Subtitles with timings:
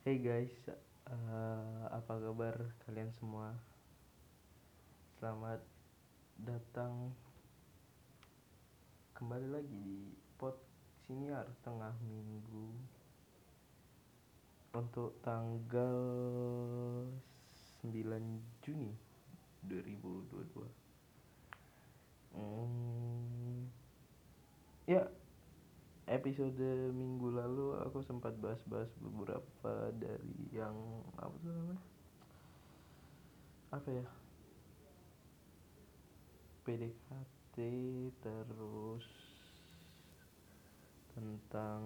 [0.00, 0.48] Hey guys,
[1.12, 2.56] eh, apa kabar
[2.88, 3.52] kalian semua?
[5.20, 5.60] Selamat
[6.40, 7.12] datang
[9.12, 10.56] kembali lagi di pot
[11.04, 12.72] siniar tengah minggu
[14.72, 16.00] untuk tanggal
[17.84, 18.96] 9 Juni
[19.68, 20.64] 2022.
[22.40, 23.68] Hmm,
[24.88, 25.04] ya,
[26.10, 30.74] episode minggu lalu aku sempat bahas-bahas beberapa dari yang
[31.14, 31.84] apa tuh namanya?
[33.70, 34.06] Apa ya?
[36.66, 37.56] PDKT
[38.20, 39.06] terus
[41.14, 41.82] tentang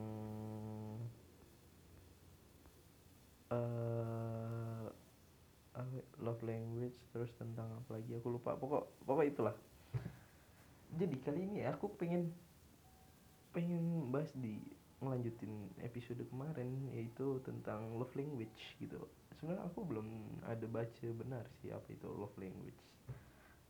[5.95, 9.55] ya, love language terus tentang apa lagi aku lupa pokok pokok itulah
[10.99, 12.31] jadi kali ini aku pengen
[13.55, 14.59] pengen bahas di
[14.99, 18.99] ngelanjutin episode kemarin yaitu tentang love language gitu.
[19.39, 20.07] Sebenarnya aku belum
[20.43, 22.83] ada baca benar sih apa itu love language.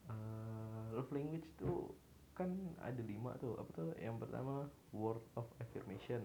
[0.08, 1.92] Eh, love language itu
[2.32, 3.60] kan ada lima tuh.
[3.60, 3.88] Apa tuh?
[4.00, 6.24] Yang pertama word of affirmation.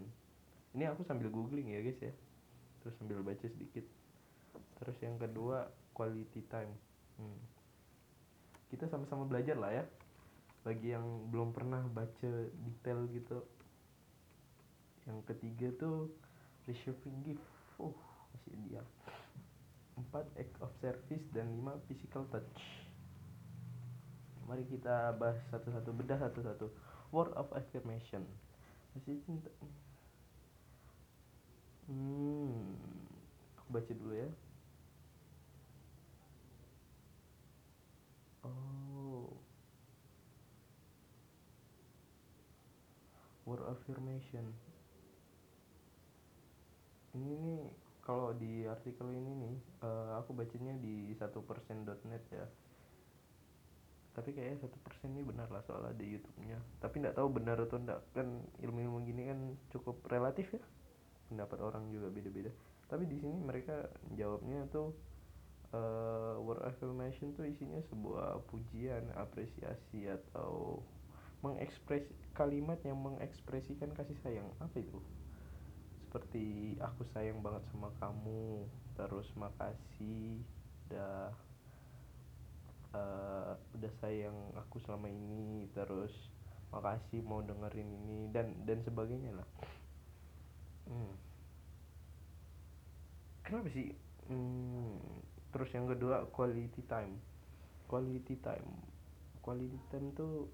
[0.72, 2.14] Ini aku sambil googling ya guys ya.
[2.80, 3.84] Terus sambil baca sedikit.
[4.80, 6.72] Terus yang kedua quality time.
[7.20, 7.36] Hmm.
[8.72, 9.84] kita sama-sama belajar lah ya
[10.62, 13.40] bagi yang belum pernah baca detail gitu.
[15.08, 16.12] Yang ketiga tuh
[16.68, 17.46] receiving gift.
[17.80, 17.96] Uh
[18.30, 18.82] masih dia.
[19.98, 22.60] Empat act of service dan lima physical touch.
[24.46, 26.68] Mari kita bahas satu-satu bedah satu-satu.
[27.10, 28.26] Word of affirmation.
[28.94, 29.50] Masih cinta.
[31.90, 33.00] Hmm
[33.70, 34.30] aku baca dulu ya
[43.50, 44.54] word affirmation.
[47.18, 47.62] Ini nih
[48.06, 52.46] kalau di artikel ini nih eh, aku bacanya di satu persen.net ya.
[54.14, 56.62] Tapi kayaknya satu persen ini benar lah soal ada YouTube-nya.
[56.78, 59.40] Tapi nggak tahu benar atau enggak kan ilmu-ilmu gini kan
[59.74, 60.62] cukup relatif ya.
[61.34, 62.54] Pendapat orang juga beda-beda.
[62.86, 64.94] Tapi di sini mereka jawabnya tuh
[65.74, 70.82] eh, word affirmation tuh isinya sebuah pujian apresiasi atau
[71.40, 72.04] mengekspres
[72.36, 74.48] kalimat yang mengekspresikan kasih sayang.
[74.60, 75.00] Apa itu?
[76.08, 78.66] Seperti aku sayang banget sama kamu
[79.00, 80.42] terus makasih
[80.90, 81.32] udah
[82.98, 86.12] eh, udah sayang aku selama ini terus
[86.70, 89.50] makasih mau dengerin ini dan dan sebagainya lah.
[90.90, 91.14] Hmm.
[93.46, 93.94] kenapa sih?
[94.30, 94.98] Hmm,
[95.54, 97.18] terus yang kedua quality time.
[97.86, 98.70] Quality time.
[99.42, 100.50] Quality time tuh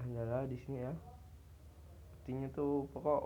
[0.00, 0.92] adalah di sini ya.
[2.20, 3.22] Artinya tuh pokok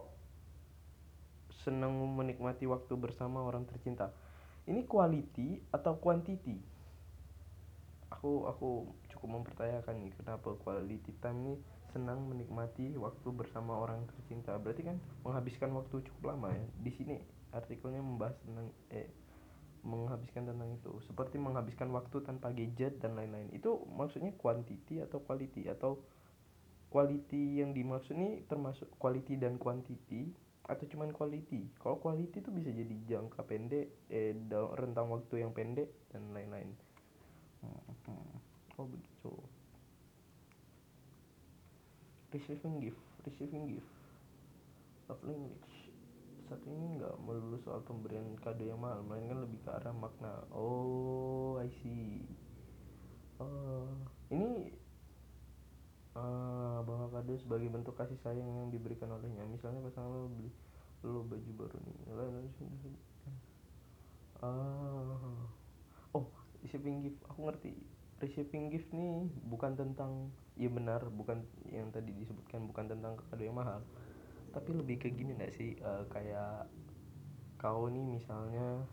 [1.64, 4.12] senang menikmati waktu bersama orang tercinta.
[4.68, 6.56] Ini quality atau quantity?
[8.10, 11.54] Aku aku cukup mempertanyakan nih kenapa quality time ini
[11.90, 14.56] senang menikmati waktu bersama orang tercinta?
[14.56, 16.64] Berarti kan menghabiskan waktu cukup lama ya.
[16.80, 17.16] Di sini
[17.50, 19.08] artikelnya membahas tentang eh
[19.80, 20.92] menghabiskan tentang itu.
[21.08, 23.48] Seperti menghabiskan waktu tanpa gadget dan lain-lain.
[23.56, 26.04] Itu maksudnya quantity atau quality atau
[26.90, 30.34] quality yang dimaksud ini termasuk quality dan quantity
[30.66, 31.70] atau cuman quality?
[31.78, 34.34] Kalau quality itu bisa jadi jangka pendek eh
[34.74, 36.74] rentang waktu yang pendek dan lain-lain.
[37.62, 38.34] Hmm, hmm.
[38.76, 39.32] oh begitu.
[42.30, 43.90] Receiving gift receiving gift.
[45.08, 45.74] Love language.
[46.48, 50.34] Saat ini nggak melulu soal pemberian kado yang mahal melainkan lebih ke arah makna.
[50.50, 52.26] Oh I see.
[53.38, 53.86] Oh
[54.34, 54.74] ini
[56.20, 59.44] uh, bahwa kado sebagai bentuk kasih sayang yang diberikan olehnya.
[59.48, 60.52] Misalnya pasangan lo beli
[61.00, 61.96] lo baju baru nih.
[64.40, 65.48] Uh,
[66.12, 66.28] oh
[66.60, 67.20] receiving gift.
[67.32, 67.72] Aku ngerti.
[68.20, 70.28] Receiving gift nih bukan tentang
[70.60, 71.40] iya benar bukan
[71.72, 73.80] yang tadi disebutkan bukan tentang kado yang mahal.
[74.52, 75.78] Tapi lebih ke gini gak sih?
[75.80, 76.68] Uh, kayak
[77.56, 78.84] kau nih misalnya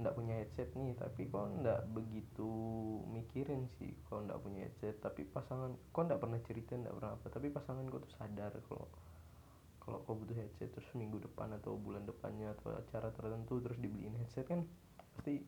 [0.00, 2.48] ndak punya headset nih tapi kok ndak begitu
[3.12, 4.96] mikirin sih kalau ndak punya headset.
[4.98, 7.26] Tapi pasangan kok ndak pernah cerita ndak pernah apa.
[7.28, 8.88] Tapi pasangan kau tuh sadar kalau
[9.80, 14.16] kalau kau butuh headset terus minggu depan atau bulan depannya atau acara tertentu terus dibeliin
[14.16, 14.64] headset kan
[15.16, 15.44] pasti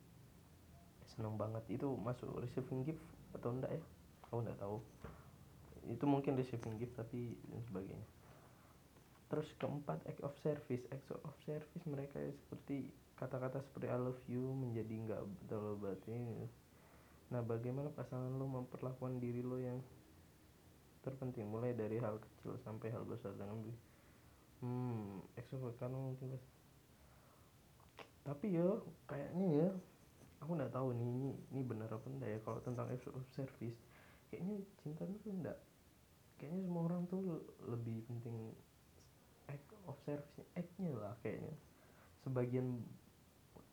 [1.17, 1.65] seneng banget.
[1.73, 3.03] Itu masuk receiving gift
[3.33, 3.83] atau enggak ya?
[4.29, 4.85] Aku ndak tahu.
[5.89, 8.09] Itu mungkin receiving gift tapi dan sebagainya.
[9.33, 10.85] Terus keempat act of service.
[10.93, 12.93] Act of service mereka ya seperti
[13.23, 16.11] kata-kata seperti I love you menjadi nggak terlalu berarti
[17.31, 19.79] nah bagaimana pasangan lo memperlakukan diri lo yang
[21.03, 21.51] terpenting?
[21.51, 23.35] Mulai dari hal kecil sampai hal besar.
[23.35, 23.59] Dengan
[24.63, 26.39] hmm extrovert karena mungkin
[28.23, 28.79] tapi ya
[29.11, 29.69] kayaknya ya
[30.39, 32.87] aku nggak tahu nih ini ini benar apa enggak ya kalau tentang
[33.35, 33.79] service.
[34.31, 35.59] Kayaknya cinta itu enggak
[36.39, 38.55] kayaknya semua orang tuh lebih penting
[39.51, 41.51] act of service actnya lah kayaknya.
[42.23, 42.79] Sebagian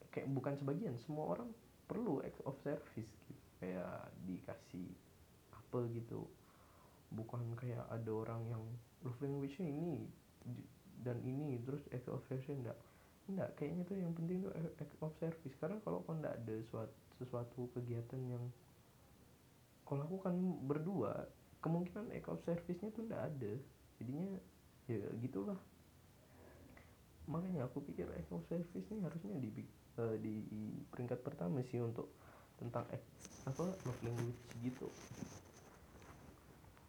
[0.10, 1.50] kayak bukan sebagian semua orang
[1.90, 3.44] perlu act of service gitu.
[3.60, 4.88] Kayak dikasih
[5.52, 6.26] apa gitu.
[7.10, 8.64] Bukan kayak ada orang yang
[9.02, 10.06] love language ini
[11.02, 12.78] dan ini terus act of service enggak.
[13.30, 15.56] Enggak kayaknya tuh yang penting tuh act of service.
[15.58, 18.44] Karena kalau kau enggak ada suatu, sesuatu kegiatan yang
[19.84, 20.38] kau lakukan
[20.70, 21.26] berdua
[21.60, 23.54] kemungkinan act of service-nya tuh enggak ada.
[24.00, 24.38] Jadinya
[24.88, 25.60] ya gitulah.
[27.30, 29.50] Makanya aku pikir act of service ini harusnya di
[30.00, 30.48] uh, di
[30.88, 32.08] peringkat pertama sih untuk
[32.56, 33.08] tentang act,
[33.48, 34.88] apa love language gitu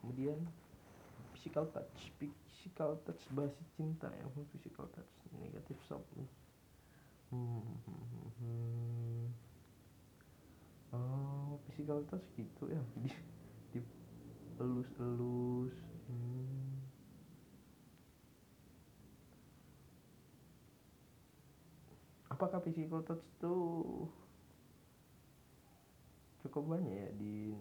[0.01, 0.39] kemudian
[1.37, 6.27] physical touch physical touch bahasa cinta yang physical touch negatif sob hmm,
[7.31, 9.25] hmm, hmm, hmm.
[10.97, 13.13] oh physical touch gitu ya di,
[13.71, 13.81] di
[14.59, 15.75] elus elus
[16.09, 16.60] hmm.
[22.41, 23.55] Apakah physical touch itu
[26.41, 27.11] cukup banyak ya?
[27.21, 27.53] Di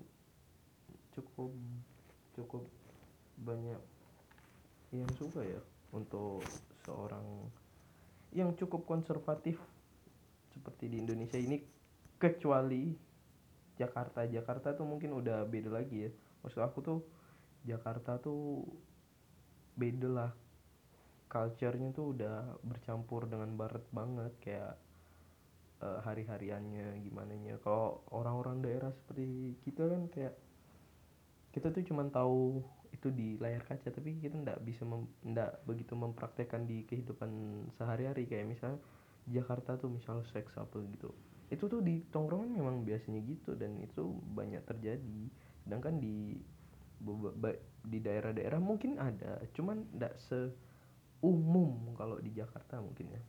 [1.11, 1.51] cukup
[2.39, 2.63] cukup
[3.43, 3.75] banyak
[4.95, 5.59] yang suka ya
[5.91, 6.47] untuk
[6.87, 7.27] seorang
[8.31, 9.59] yang cukup konservatif
[10.55, 11.59] seperti di Indonesia ini
[12.15, 12.95] kecuali
[13.75, 14.23] Jakarta.
[14.31, 16.11] Jakarta tuh mungkin udah beda lagi ya.
[16.47, 16.99] Maksud aku tuh
[17.67, 18.63] Jakarta tuh
[19.75, 20.31] beda lah
[21.29, 24.73] culture-nya tuh udah bercampur dengan barat banget kayak
[25.85, 27.55] uh, hari-hariannya gimana nya.
[27.61, 30.35] Kalau orang-orang daerah seperti kita kan kayak
[31.53, 34.81] kita tuh cuma tahu itu di layar kaca tapi kita ndak bisa
[35.25, 37.29] ndak begitu mempraktekkan di kehidupan
[37.77, 38.25] sehari-hari.
[38.25, 38.79] Kayak misalnya
[39.29, 41.13] Jakarta tuh misal seks apa gitu.
[41.53, 45.21] Itu tuh di tongkrongan memang biasanya gitu dan itu banyak terjadi.
[45.65, 46.41] Sedangkan di
[47.79, 50.19] di daerah-daerah mungkin ada cuman ndak
[51.19, 53.21] seumum kalau di Jakarta mungkin ya.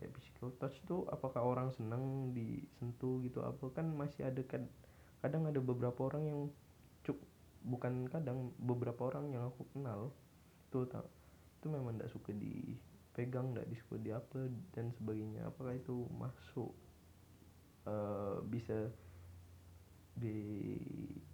[0.00, 4.66] Kayak physical touch tuh apakah orang senang disentuh gitu apa kan masih ada kan
[5.22, 6.40] kadang ada beberapa orang yang
[7.02, 7.18] cuk
[7.66, 10.14] bukan kadang beberapa orang yang aku kenal
[10.70, 11.06] tuh tak
[11.58, 14.40] itu memang tidak suka dipegang tidak disuka di apa
[14.74, 15.50] dan sebagainya.
[15.50, 16.70] Apakah itu masuk
[17.86, 18.90] uh, bisa
[20.14, 20.38] di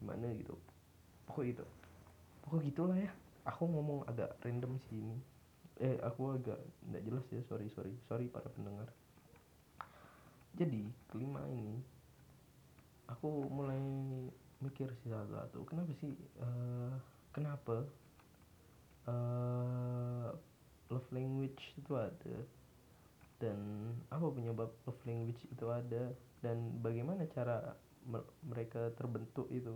[0.00, 0.57] mana gitu?
[1.29, 1.65] Pokok itu
[2.45, 3.12] pokok gitulah ya.
[3.45, 5.34] Aku ngomong agak random sih ini
[5.82, 8.87] eh aku agak tidak jelas ya sorry sorry sorry para pendengar.
[10.55, 11.82] Jadi kelima ini
[13.11, 13.82] aku mulai
[14.62, 16.94] mikir sih satu kenapa sih uh,
[17.35, 17.85] kenapa
[19.11, 20.31] uh,
[20.94, 22.37] love language itu ada?
[23.43, 23.59] Dan
[24.15, 26.15] apa penyebab love language itu ada?
[26.38, 27.75] Dan bagaimana cara
[28.47, 29.75] mereka terbentuk itu?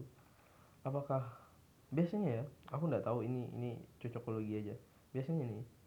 [0.86, 1.26] Apakah
[1.90, 4.74] biasanya ya aku nggak tahu ini ini cocokologi aja.
[5.10, 5.77] Biasanya nih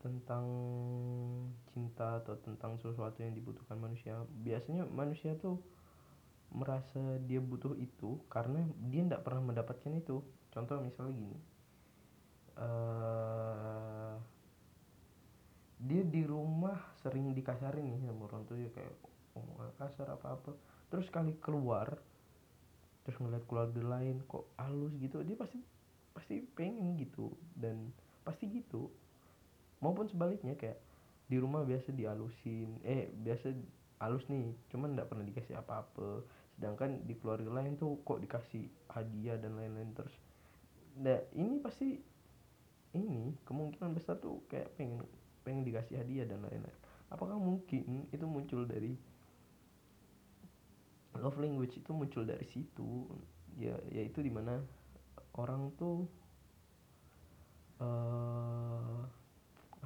[0.00, 0.46] tentang
[1.72, 4.24] cinta atau tentang sesuatu yang dibutuhkan manusia.
[4.40, 5.60] Biasanya manusia tuh
[6.50, 6.98] merasa
[7.28, 10.24] dia butuh itu karena dia tidak pernah mendapatkan itu.
[10.50, 11.38] Contoh misalnya gini
[12.60, 14.14] uh,
[15.80, 18.92] dia di rumah sering dikasarin nih sama orang tuh ya kayak
[19.32, 20.52] omongan kasar apa apa
[20.92, 21.96] terus kali keluar
[23.06, 25.24] terus ngeliat keluarga lain kok halus gitu?
[25.24, 25.58] Dia pasti
[26.12, 27.88] pasti pengen gitu dan
[28.26, 28.92] pasti gitu
[29.80, 30.78] maupun sebaliknya kayak
[31.30, 33.54] di rumah biasa dialusin eh biasa
[34.00, 36.24] halus nih cuman nggak pernah dikasih apa-apa.
[36.56, 40.12] Sedangkan di keluarga lain tuh kok dikasih hadiah dan lain-lain terus.
[41.00, 42.00] Nah ini pasti
[42.96, 45.06] ini kemungkinan besar tuh kayak pengen
[45.46, 46.78] pengen dikasih hadiah dan lain-lain.
[47.12, 48.96] Apakah mungkin itu muncul dari
[51.16, 53.06] love language itu muncul dari situ?
[53.60, 54.60] Ya yaitu di mana
[55.36, 56.08] orang tuh
[57.80, 58.99] uh,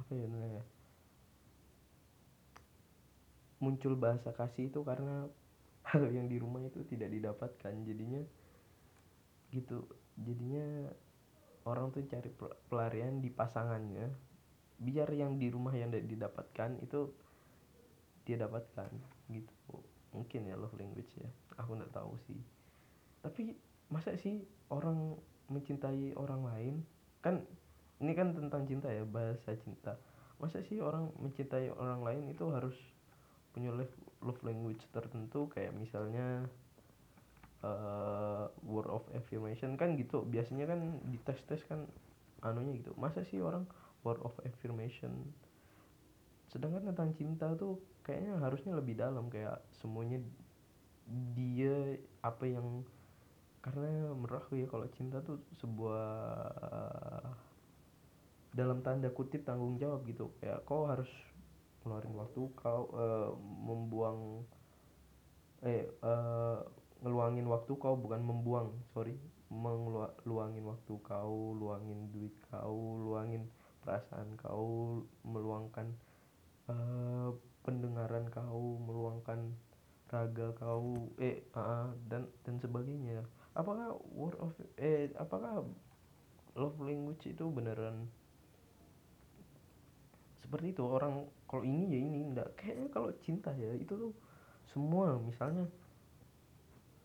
[0.05, 0.29] apa ya.
[0.29, 0.63] Namanya
[3.65, 5.25] muncul bahasa kasih itu karena
[5.89, 7.73] hal yang di rumah itu tidak didapatkan.
[7.81, 8.21] Jadinya
[9.49, 10.91] gitu jadinya
[11.65, 12.29] orang tuh cari
[12.69, 14.13] pelarian di pasangannya.
[14.75, 17.09] Biar yang di rumah yang didapatkan itu
[18.29, 18.93] dia dapatkan
[19.33, 19.81] gitu.
[20.13, 21.29] Mungkin ya love language ya.
[21.57, 22.39] Aku nggak tahu sih.
[23.25, 23.57] Tapi
[23.89, 25.17] masa sih orang
[25.49, 26.75] mencintai orang lain?
[27.25, 27.41] Kan
[28.03, 29.95] ini kan tentang cinta ya bahasa cinta.
[30.35, 32.75] Masa sih orang mencintai orang lain itu harus
[33.55, 33.71] punya
[34.19, 35.47] love language tertentu?
[35.47, 36.43] Kayak misalnya
[37.63, 40.27] uh, word of affirmation kan gitu.
[40.27, 41.87] Biasanya kan di tes tes kan
[42.43, 42.91] anunya gitu.
[42.99, 43.63] Masa sih orang
[44.03, 45.31] word of affirmation?
[46.51, 49.31] Sedangkan tentang cinta tuh kayaknya harusnya lebih dalam.
[49.31, 50.19] Kayak semuanya
[51.31, 52.83] dia apa yang
[53.63, 56.05] karena menurut aku ya kalau cinta tuh sebuah
[58.55, 60.31] dalam tanda kutip tanggung jawab gitu.
[60.39, 61.11] Kayak kau harus
[61.83, 64.47] ngeluarin waktu kau uh, membuang
[65.61, 66.63] eh uh,
[67.03, 69.19] ngeluangin waktu kau bukan membuang sorry
[69.51, 73.45] mengeluangin waktu kau luangin duit kau luangin
[73.85, 75.93] perasaan kau meluangkan
[76.65, 77.29] uh,
[77.61, 79.53] pendengaran kau meluangkan
[80.09, 83.21] raga kau eh uh, dan dan sebagainya.
[83.53, 85.61] Apakah word of eh apakah
[86.57, 88.09] love language itu beneran
[90.45, 94.13] seperti itu orang kalau ini ya ini enggak kayaknya kalau cinta ya itu tuh
[94.69, 95.65] semua misalnya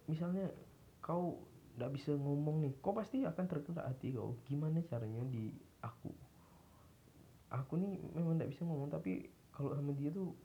[0.05, 0.53] misalnya
[1.01, 1.41] kau
[1.81, 5.49] nggak bisa ngomong nih kau pasti akan tergerak hati kau gimana caranya di
[5.81, 6.13] aku?
[7.51, 10.37] Aku nih memang nggak bisa ngomong tapi kalau sama dia tuh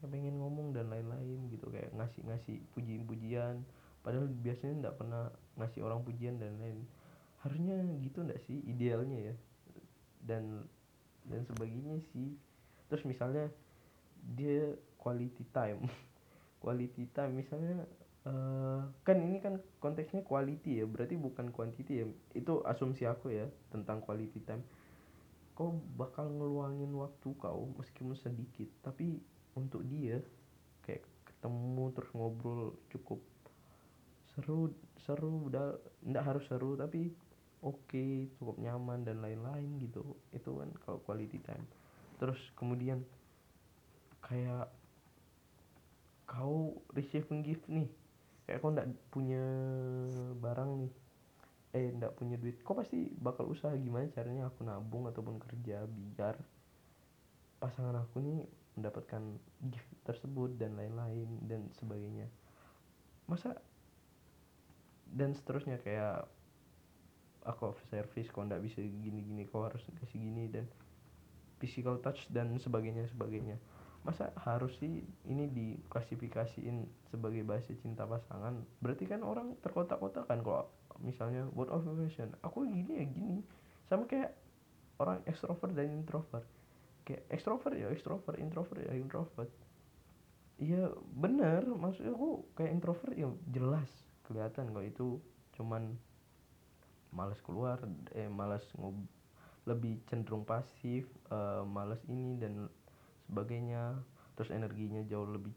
[0.00, 3.60] ya pengen ngomong dan lain-lain gitu kayak ngasih ngasih pujian-pujian
[4.00, 5.28] padahal biasanya nggak pernah
[5.60, 6.88] ngasih orang pujian dan lain
[7.44, 9.34] harusnya gitu nggak sih idealnya ya?
[10.24, 10.68] Dan
[11.26, 12.36] dan sebagainya sih.
[12.88, 13.50] Terus misalnya
[14.36, 15.84] dia quality time.
[16.60, 17.88] Quality time misalnya
[18.28, 22.06] uh, kan ini kan konteksnya quality ya berarti bukan quantity ya.
[22.36, 24.60] Itu asumsi aku ya tentang quality time.
[25.56, 29.16] Kau bakal ngeluangin waktu kau meskipun sedikit tapi
[29.56, 30.20] untuk dia
[30.84, 33.20] kayak ketemu terus ngobrol cukup
[34.36, 34.70] seru
[35.02, 35.74] seru udah
[36.06, 37.10] ndak harus seru tapi
[37.60, 40.16] oke okay, cukup nyaman dan lain-lain gitu.
[40.32, 41.64] Itu kan kalau quality time.
[42.16, 43.04] Terus kemudian
[44.24, 44.68] kayak
[46.24, 47.88] kau receiving gift nih.
[48.48, 49.44] Kayak kau ndak punya
[50.40, 50.92] barang nih.
[51.76, 52.60] Eh ndak punya duit.
[52.64, 56.36] Kau pasti bakal usaha gimana caranya aku nabung ataupun kerja biar
[57.60, 58.40] pasangan aku nih
[58.80, 59.22] mendapatkan
[59.68, 62.24] gift tersebut dan lain-lain dan sebagainya.
[63.28, 63.60] Masa
[65.10, 66.24] dan seterusnya kayak
[67.44, 70.68] aku service kau ndak bisa gini-gini kau harus kasih gini dan
[71.60, 73.60] physical touch dan sebagainya sebagainya.
[74.00, 78.64] Masa harus sih ini diklasifikasiin sebagai bahasa cinta pasangan?
[78.80, 80.72] Berarti kan orang terkotak-kotak kan kalau
[81.04, 83.38] misalnya word of affirmation aku gini ya gini.
[83.88, 84.32] Sama kayak
[85.00, 86.48] orang extrovert dan introvert.
[87.04, 89.52] Kayak extrovert ya extrovert introvert ya introvert.
[90.56, 91.68] Iya bener.
[91.68, 93.88] Maksudnya aku kayak introvert ya jelas
[94.24, 95.08] kelihatan kalau itu.
[95.60, 96.00] Cuman
[97.10, 97.82] malas keluar
[98.14, 98.94] eh malas ngob
[99.68, 102.66] lebih cenderung pasif uh, malas ini dan
[103.28, 104.00] sebagainya.
[104.34, 105.52] Terus energinya jauh lebih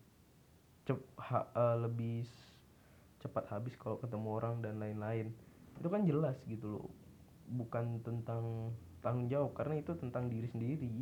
[0.83, 0.99] cep
[1.31, 2.27] uh, lebih
[3.23, 5.31] cepat habis kalau ketemu orang dan lain-lain.
[5.79, 6.87] Itu kan jelas gitu loh.
[7.47, 10.95] Bukan tentang tanggung jawab karena itu tentang diri sendiri.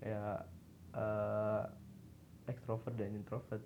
[0.00, 0.48] Kayak
[0.96, 1.68] uh,
[2.48, 3.60] extrovert dan introvert.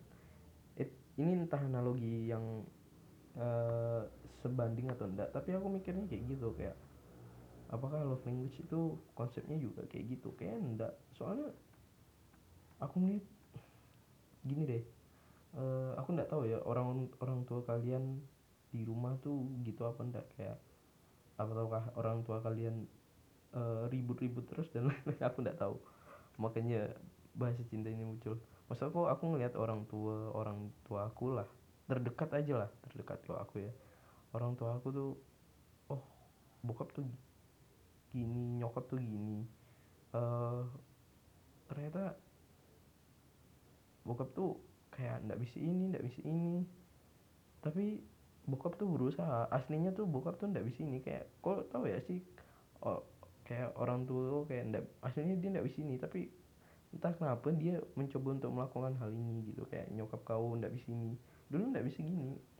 [0.74, 2.66] It, ini entah analogi yang
[3.38, 4.02] uh,
[4.42, 5.30] sebanding atau enggak.
[5.30, 6.76] Tapi aku mikirnya kayak gitu kayak
[7.72, 10.34] apakah love language itu konsepnya juga kayak gitu?
[10.34, 10.92] Kayak enggak.
[11.14, 11.54] Soalnya
[12.82, 13.26] aku ngeliat
[14.42, 14.82] gini deh
[15.54, 18.18] uh, aku nggak tahu ya orang orang tua kalian
[18.74, 20.26] di rumah tuh gitu apa enggak.
[20.34, 20.58] Kayak
[21.38, 22.84] apakah orang tua kalian
[23.54, 25.76] uh, ribut-ribut terus dan lain-lain aku nggak tahu.
[26.42, 26.90] Makanya
[27.32, 28.36] bahasa cinta ini muncul.
[28.66, 31.48] Masa aku aku ngeliat orang tua orang tua aku lah
[31.92, 33.72] terdekat aja lah terdekat ke aku ya
[34.32, 35.10] orang tua aku tuh
[35.92, 36.02] oh
[36.64, 37.04] bokap tuh
[38.12, 39.44] gini nyokap tuh gini.
[40.12, 40.68] Uh,
[41.68, 42.16] ternyata
[44.04, 44.60] bokap tuh
[44.92, 46.64] kayak ndak bisa ini ndak bisa ini.
[47.64, 48.00] Tapi
[48.44, 49.48] bokap tuh berusaha.
[49.48, 51.00] Aslinya tuh bokap tuh ndak bisa ini.
[51.00, 52.20] Kayak kok tau ya sih
[52.84, 53.04] oh,
[53.48, 55.96] kayak orang tua kayak ndak aslinya dia ndak bisa ini.
[55.96, 56.20] Tapi
[56.92, 59.64] entah kenapa dia mencoba untuk melakukan hal ini gitu.
[59.68, 61.16] Kayak nyokap kau ndak bisa ini.
[61.48, 62.51] Dulu ndak bisa gini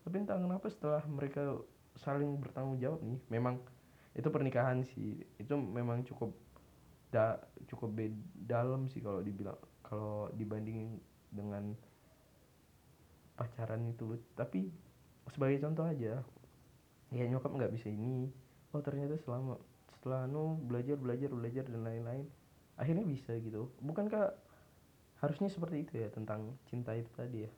[0.00, 1.60] tapi entah kenapa setelah mereka
[2.00, 3.60] saling bertanggung jawab nih memang
[4.14, 5.22] itu pernikahan sih.
[5.38, 6.34] Itu memang cukup
[7.10, 8.14] da cukup bed
[8.46, 10.98] dalam sih kalau dibilang kalau dibandingin
[11.30, 11.74] dengan
[13.38, 14.18] pacaran itu.
[14.34, 14.70] Tapi
[15.30, 16.22] sebagai contoh aja
[17.10, 18.30] ya nyokap nggak bisa ini.
[18.70, 19.58] Oh ternyata selama
[19.98, 22.26] setelah nu belajar belajar belajar dan lain-lain
[22.80, 23.70] akhirnya bisa gitu.
[23.82, 24.32] Bukankah
[25.20, 27.52] harusnya seperti itu ya tentang cinta itu tadi ya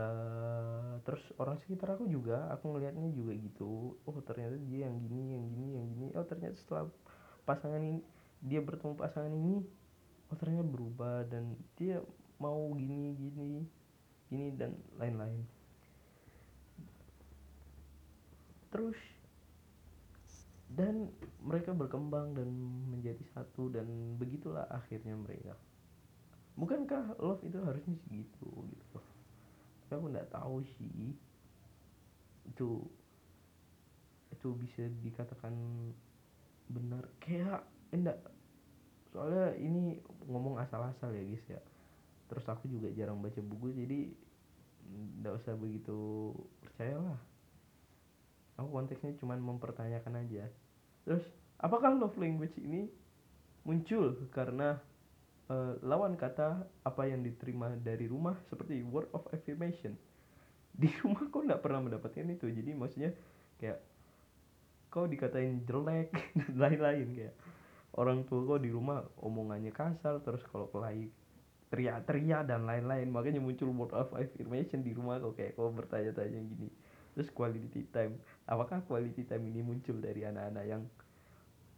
[0.00, 4.00] uh, terus orang sekitar aku juga aku ngelihatnya juga gitu.
[4.08, 6.08] Oh ternyata dia yang gini yang gini yang gini.
[6.16, 6.88] Oh ternyata setelah
[7.44, 8.00] pasangan ini
[8.40, 9.60] dia bertemu pasangan ini
[10.32, 12.00] oh ternyata berubah dan dia
[12.40, 13.68] mau gini gini
[14.32, 15.44] gini dan lain-lain.
[18.72, 18.96] Terus
[20.70, 21.10] dan
[21.42, 22.48] mereka berkembang dan
[22.88, 25.52] menjadi satu dan begitulah akhirnya mereka.
[26.56, 28.98] Bukankah love itu harusnya segitu gitu
[29.90, 31.18] tapi aku nggak tahu sih.
[32.46, 32.86] Itu
[34.30, 35.50] itu bisa dikatakan
[36.70, 37.10] benar.
[37.18, 38.22] Kayak enggak.
[39.10, 39.98] Soalnya ini
[40.30, 41.60] ngomong asal-asal ya guys ya.
[42.30, 44.06] Terus aku juga jarang baca buku jadi
[45.18, 46.30] nggak usah begitu
[46.62, 47.18] percayalah
[48.60, 50.44] aku konteksnya cuma mempertanyakan aja.
[51.08, 51.24] Terus
[51.56, 52.92] apakah love language ini
[53.64, 54.76] muncul karena
[55.50, 59.98] uh, lawan kata apa yang diterima dari rumah seperti word of affirmation.
[60.70, 62.46] Di rumah kau nggak pernah mendapatkan itu.
[62.46, 63.10] Jadi maksudnya
[63.58, 63.82] kayak
[64.88, 67.08] kau dikatain jelek dan lain-lain.
[67.12, 67.34] Kayak
[67.98, 71.10] orang tua kau di rumah omongannya kasar terus kalau kelahi
[71.74, 73.10] teriak-teriak dan lain-lain.
[73.10, 76.70] Makanya muncul word of affirmation di rumah kau kayak kau bertanya-tanya gini.
[77.18, 78.22] Terus quality time.
[78.46, 80.86] Apakah quality time ini muncul dari anak-anak yang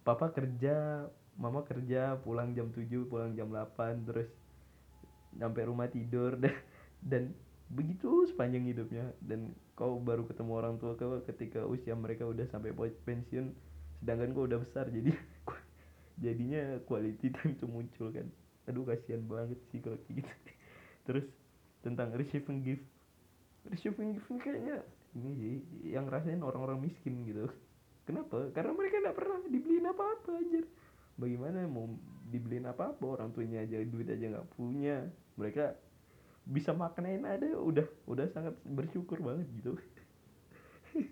[0.05, 1.09] papa kerja
[1.41, 4.29] mama kerja pulang jam 7 pulang jam 8 terus
[5.37, 6.37] sampai rumah tidur.
[6.37, 6.55] Dan,
[7.11, 7.23] dan
[7.73, 9.13] begitu sepanjang hidupnya.
[9.23, 13.57] Dan kau baru ketemu orang tua kau ketika usia mereka udah sampai pensiun
[14.03, 15.15] sedangkan kau udah besar jadi
[16.25, 18.29] jadinya quality time itu muncul kan.
[18.69, 20.33] Aduh kasihan banget sih kalau kayak gitu.
[21.09, 21.27] Terus
[21.81, 22.85] tentang receiving gift.
[23.67, 25.57] Receiving gift kayaknya ini sih
[25.93, 27.49] yang rasain orang-orang miskin gitu.
[28.03, 28.51] Kenapa?
[28.51, 30.63] Karena mereka tidak pernah dibeliin apa-apa aja
[31.17, 31.89] bagaimana mau
[32.33, 35.05] dibeliin apa-apa orang tuanya aja duit aja nggak punya.
[35.37, 35.77] Mereka
[36.43, 39.79] bisa makanin ada udah udah sangat bersyukur banget gitu.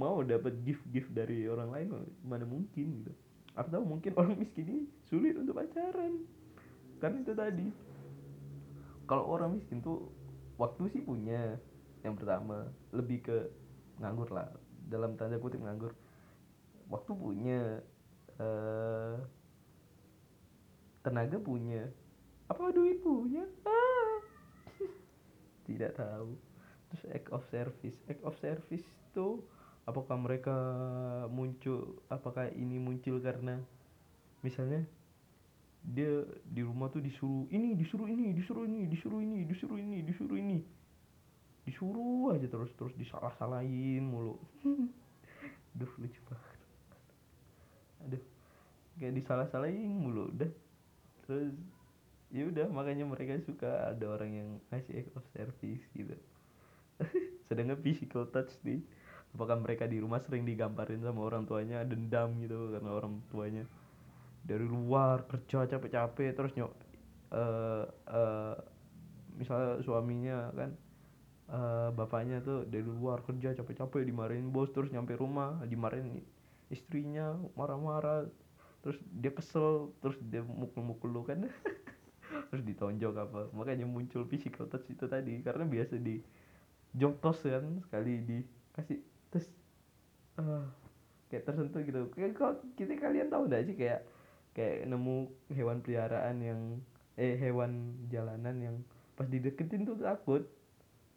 [0.00, 1.86] Mau dapat gift gift dari orang lain
[2.26, 3.12] mana mungkin gitu.
[3.56, 6.24] Atau mungkin orang miskin ini sulit untuk pacaran.
[7.00, 7.66] Karena itu tadi
[9.08, 10.08] kalau orang miskin tuh
[10.60, 11.56] waktu sih punya
[12.04, 12.68] yang pertama.
[12.92, 13.36] Lebih ke
[14.02, 14.52] nganggur lah
[14.88, 15.96] dalam tanda kutip nganggur.
[16.92, 17.80] Waktu punya
[18.38, 19.16] uh,
[21.02, 21.90] tenaga punya.
[22.48, 23.42] Apa duit punya?
[23.66, 24.16] Ah.
[25.66, 26.38] tidak tahu.
[26.92, 27.98] Terus act of service.
[28.08, 29.28] Act of service itu
[29.82, 30.56] apakah mereka
[31.26, 33.58] muncul apakah ini muncul karena
[34.46, 34.86] misalnya
[35.82, 40.38] dia di rumah tuh disuruh ini disuruh ini disuruh ini disuruh ini disuruh ini disuruh
[40.38, 40.58] ini.
[41.62, 44.38] Disuruh aja terus terus disalah-salahin mulu.
[45.78, 46.51] Duh lucu banget
[49.02, 50.50] kayak disalah-salahin mulu udah.
[51.26, 51.50] Terus
[52.30, 56.14] ya udah makanya mereka suka ada orang yang ngasih act of service gitu.
[57.50, 58.80] Sedangkan physical touch nih
[59.32, 63.64] apakah mereka di rumah sering digambarin sama orang tuanya dendam gitu karena orang tuanya
[64.44, 66.72] dari luar kerja capek-capek terus nyok
[67.32, 68.54] uh, uh,
[69.40, 70.70] misalnya suaminya kan
[71.48, 76.20] uh, bapaknya tuh dari luar kerja capek-capek dimarahin bos terus nyampe rumah dimarahin
[76.68, 78.28] istrinya marah-marah
[78.82, 81.46] terus dia kesel terus dia mukul-mukul lu kan.
[82.48, 83.40] Terus ditonjok apa.
[83.52, 85.40] Makanya muncul physical touch itu tadi.
[85.44, 86.20] Karena biasa di
[86.92, 89.00] jongtos kan sekali dikasih
[89.32, 89.48] terus
[90.40, 90.64] uh,
[91.28, 92.08] kayak tersentuh gitu.
[92.12, 94.04] Kayak kok kita kalian tahu gak sih kayak
[94.52, 96.60] kayak nemu hewan peliharaan yang
[97.16, 98.76] eh hewan jalanan yang
[99.16, 100.44] pas dideketin tuh takut.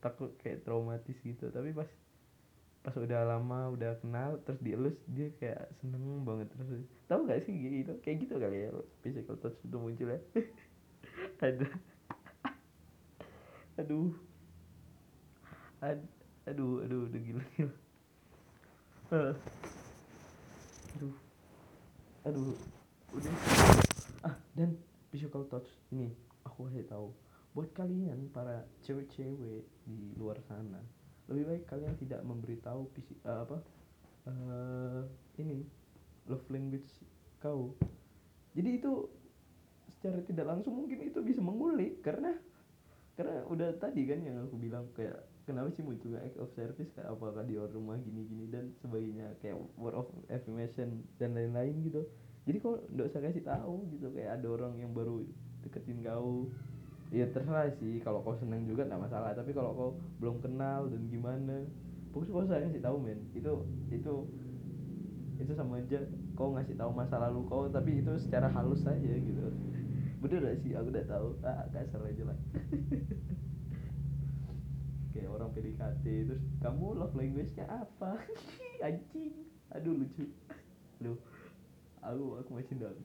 [0.04, 1.47] Takut kayak traumatis gitu.
[1.47, 1.88] Tapi pas
[2.86, 6.54] pas udah lama udah kenal terus dielus dia kayak seneng banget.
[6.54, 7.98] Terus tahu gak sih gitu?
[8.06, 8.71] Kayak gitu kali ya
[9.02, 10.21] physical touch itu muncul ya.
[11.50, 11.65] Ada.
[13.82, 14.13] Aduh.
[15.82, 15.98] Ad,
[16.45, 17.76] aduh aduh udah gila gila.
[20.93, 21.15] Aduh.
[22.30, 22.54] Aduh.
[23.17, 23.34] Udah.
[24.21, 24.78] Ah dan
[25.10, 26.13] physical touch ini
[26.45, 27.10] aku kasih tahu.
[27.58, 30.86] Buat kalian para cewek-cewek di luar sana
[31.31, 32.85] lebih baik kalian tidak memberitahu
[33.25, 33.57] uh, apa
[34.29, 35.01] uh,
[35.41, 35.65] ini
[36.29, 36.89] love language
[37.41, 37.73] kau.
[38.55, 39.09] Jadi itu
[39.97, 42.33] secara tidak langsung mungkin itu bisa mengulik karena
[43.15, 46.91] karena udah tadi kan yang aku bilang kayak kenapa sih muncul act of service?
[46.93, 52.03] Kayak apakah di rumah gini-gini dan sebagainya kayak word of affirmation dan lain-lain gitu.
[52.45, 55.25] Jadi kok nggak usah kasih tahu gitu kayak ada orang yang baru
[55.65, 56.53] deketin kau
[57.11, 58.01] ya terserah sih.
[58.01, 59.33] Kalau kau seneng juga nggak masalah.
[59.33, 59.89] Tapi kalau kau
[60.21, 61.65] belum kenal dan gimana
[62.13, 63.19] pokoknya kau saya kasih tahu men.
[63.33, 64.13] Itu itu
[65.41, 65.99] itu sama aja.
[66.37, 69.51] Kau ngasih tahu masa lalu kau tapi itu secara halus saja gitu.
[70.23, 70.73] Bener gak sih?
[70.73, 71.27] Aku udah tahu.
[71.45, 72.37] Ah kasar aja lah.
[75.15, 78.19] Kayak orang PDKT terus kamu love language-nya apa?
[78.85, 79.31] Anjing.
[79.71, 80.27] Aduh lucu.
[80.99, 81.15] Lu
[82.05, 82.99] aku aku masih dong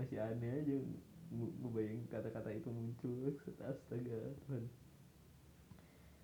[0.00, 0.76] masih aneh aja
[1.30, 3.38] gue bayangin kata-kata itu muncul.
[3.70, 4.64] Astaga Tuhan.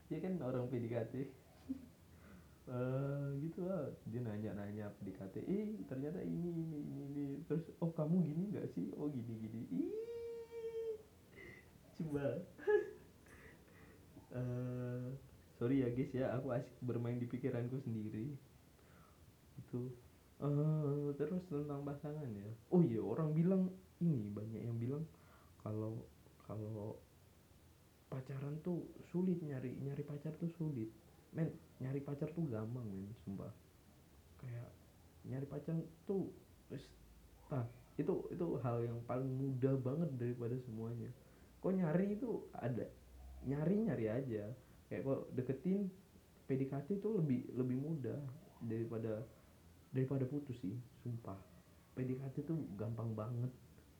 [0.06, 3.90] Dia kan orang PDKT uh, eh, gitu lah.
[4.10, 7.26] Dia nanya-nanya PDKT eh ternyata ini ini ini, ini.
[7.46, 8.90] terus oh kamu gini nggak sih?
[8.98, 9.60] Oh gini gini.
[9.70, 9.94] Ih
[11.96, 12.26] coba.
[14.34, 15.14] Uh,
[15.58, 16.34] sorry ya guys ya.
[16.38, 18.34] Aku asik bermain di pikiranku sendiri.
[19.62, 19.90] Itu.
[20.36, 22.50] Uh, terus tentang pasangan ya.
[22.74, 23.72] Oh iya orang bilang
[24.04, 25.04] ini banyak yang bilang
[25.64, 26.04] kalau
[26.44, 27.00] kalau
[28.06, 30.92] pacaran tuh sulit nyari nyari pacar tuh sulit.
[31.34, 31.50] Men
[31.82, 33.50] nyari pacar tuh gampang men sumpah.
[34.40, 34.70] Kayak
[35.26, 36.30] nyari pacar tuh
[37.50, 41.10] ah itu itu hal yang paling mudah banget daripada semuanya.
[41.64, 42.86] Kok nyari itu ada
[43.42, 44.44] nyari nyari aja.
[44.86, 45.90] Kayak kok deketin
[46.46, 48.20] PDKT itu lebih lebih mudah
[48.62, 49.26] daripada
[49.90, 51.36] daripada putus sih sumpah.
[51.98, 53.50] PDKT itu gampang banget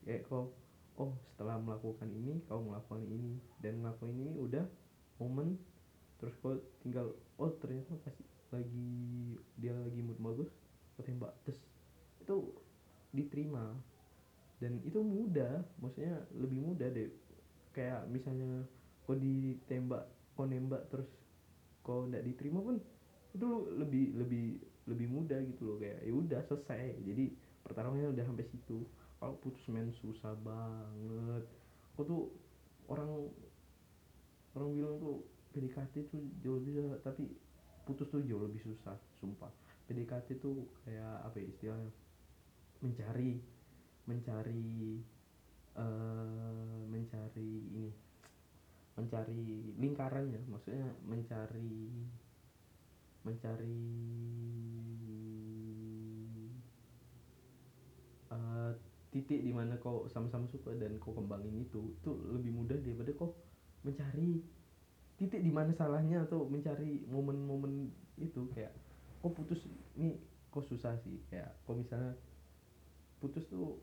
[0.07, 0.55] kayak kok
[0.97, 3.37] oh setelah melakukan ini kau melakukan ini.
[3.59, 4.65] Dan melakukan ini udah
[5.19, 5.59] momen
[6.17, 8.15] terus kau tinggal oh ternyata pas
[8.55, 10.49] lagi dia lagi mood bagus
[10.95, 11.35] kau tembak.
[11.43, 11.59] Terus
[12.23, 12.35] itu
[13.11, 13.75] diterima.
[14.57, 17.11] Dan itu mudah maksudnya lebih mudah deh.
[17.75, 18.65] Kayak misalnya
[19.05, 21.09] kau ditembak kau nembak terus
[21.85, 22.77] kau tidak diterima pun
[23.33, 24.47] itu lebih lebih
[24.89, 25.77] lebih mudah gitu loh.
[25.77, 27.05] Kayak ya udah selesai.
[27.05, 27.25] Jadi
[27.61, 28.81] pertarungannya udah sampai situ
[29.17, 31.43] kalau putus main susah banget.
[31.93, 32.21] Aku tuh
[32.89, 33.29] orang
[34.53, 35.15] orang bilang tuh
[35.53, 37.29] PDKT tuh jauh lebih tapi
[37.85, 39.49] putus tuh jauh lebih susah sumpah.
[39.89, 41.91] PDKT tuh kayak apa ya istilahnya?
[42.83, 43.41] Mencari
[44.07, 45.01] mencari
[45.75, 47.91] uh, mencari ini
[48.97, 51.93] mencari lingkarannya maksudnya mencari
[53.21, 53.81] mencari
[58.31, 58.71] uh,
[59.11, 63.33] titik di mana kau sama-sama suka dan kau kembangin itu itu lebih mudah daripada kau
[63.81, 64.43] mencari
[65.17, 67.89] titik di mana salahnya atau mencari momen-momen
[68.19, 68.49] itu.
[68.53, 68.75] Kayak
[69.23, 69.63] kau putus
[69.95, 70.19] ini
[70.51, 71.23] kau susah sih.
[71.31, 72.13] Kayak kau misalnya
[73.17, 73.81] putus tuh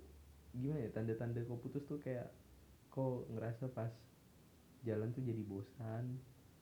[0.55, 2.31] gimana ya tanda-tanda kau putus tuh kayak
[2.95, 3.91] kau ngerasa pas
[4.87, 6.21] jalan tuh jadi bosan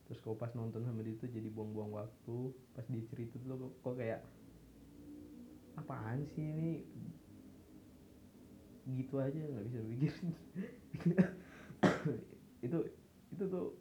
[0.09, 2.39] terus kau pas nonton sama dia tuh jadi buang-buang waktu
[2.73, 4.25] pas dia cerita tuh kok kayak
[5.77, 6.73] apaan sih ini
[8.87, 10.13] gitu aja nggak bisa mikir
[12.67, 12.79] itu
[13.33, 13.79] itu tuh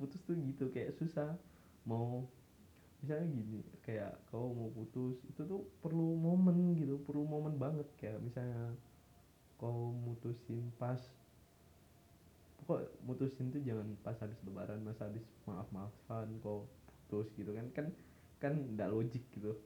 [0.00, 1.38] putus tuh gitu kayak susah
[1.86, 2.26] mau
[3.00, 7.88] misalnya gini kayak kau mau putus itu tuh perlu momen gitu perlu momen banget.
[7.96, 8.76] Kayak misalnya
[9.56, 11.00] kau mutusin pas
[12.64, 16.68] kok mutusin tuh jangan pas habis lebaran masa habis maaf maafan kau
[17.08, 17.86] putus gitu kan kan
[18.36, 19.56] kan tidak logik gitu.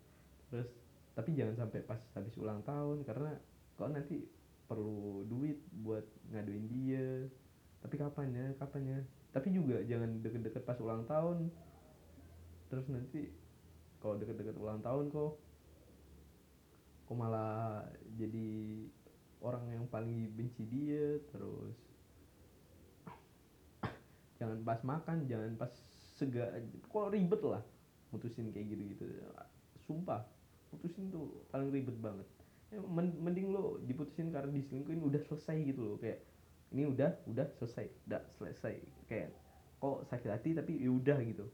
[0.50, 0.70] Terus
[1.14, 3.34] tapi jangan sampai pas habis ulang tahun karena
[3.74, 4.22] kau nanti
[4.66, 7.08] perlu duit buat ngaduin dia.
[7.84, 9.00] Tapi kapan ya kapan ya
[9.34, 11.50] tapi juga jangan deket-deket pas ulang tahun.
[12.70, 13.34] Terus nanti
[13.98, 15.32] kalau deket-deket ulang tahun kok
[17.04, 17.84] kok malah
[18.16, 18.48] jadi
[19.42, 21.76] orang yang paling benci dia terus.
[24.38, 25.72] Jangan pas makan jangan pas
[26.14, 26.46] sega
[26.86, 27.62] kok ribet lah
[28.14, 29.04] mutusin kayak gitu gitu
[29.82, 30.22] sumpah
[30.70, 32.28] mutusin tuh paling ribet banget
[32.72, 35.96] mending lo diputusin karena diselingkuhin udah selesai gitu loh.
[36.00, 36.24] Kayak
[36.74, 37.86] ini udah udah selesai.
[38.08, 38.74] Udah selesai.
[39.06, 39.30] Kayak
[39.78, 41.46] kok sakit hati tapi ya udah gitu.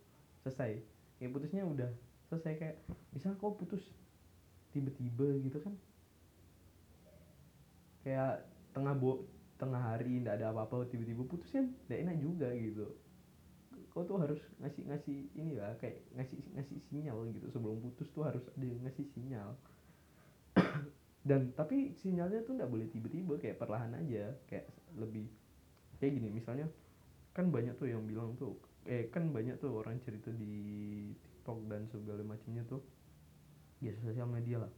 [0.47, 0.81] Selesai.
[1.21, 1.91] Kayak putusnya udah
[2.33, 2.53] selesai.
[2.57, 2.77] Kayak
[3.13, 3.83] misal kok putus
[4.71, 5.75] tiba-tiba gitu kan.
[8.01, 9.27] Kayak tengah bo
[9.61, 12.97] tengah hari ndak ada apa-apa tiba-tiba putus kan ndak enak juga gitu.
[13.91, 17.51] Kau tuh harus ngasih ngasih ini lah kayak ngasih ngasih sinyal gitu.
[17.53, 19.53] Sebelum putus tuh harus ada yang ngasih sinyal
[21.31, 24.67] dan tapi sinyalnya tuh ndak boleh tiba-tiba kayak perlahan aja kayak
[24.99, 25.31] lebih
[26.03, 26.67] kayak gini misalnya
[27.31, 28.59] kan banyak tuh yang bilang tuh
[28.91, 30.51] eh kan banyak tuh orang cerita di
[31.23, 32.83] TikTok dan segala macamnya tuh
[33.79, 34.73] ya sosial media lah.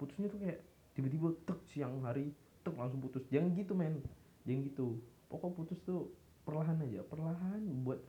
[0.00, 0.64] Putusnya tuh kayak
[0.96, 2.32] tiba-tiba tek siang hari
[2.64, 3.26] tek langsung putus.
[3.28, 4.00] Jangan gitu men.
[4.48, 4.86] Jangan gitu.
[5.28, 6.10] Pokok putus tuh
[6.48, 8.00] perlahan aja perlahan buat